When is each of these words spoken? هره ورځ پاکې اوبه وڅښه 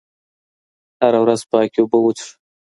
هره 1.01 1.19
ورځ 1.23 1.41
پاکې 1.51 1.79
اوبه 1.81 1.97
وڅښه 2.01 2.33